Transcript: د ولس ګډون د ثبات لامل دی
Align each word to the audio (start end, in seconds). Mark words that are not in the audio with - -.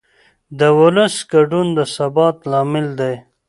د 0.59 0.61
ولس 0.79 1.15
ګډون 1.31 1.67
د 1.77 1.79
ثبات 1.95 2.37
لامل 2.51 2.87
دی 2.99 3.15